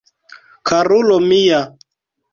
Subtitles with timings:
[0.71, 1.61] Karulo mia!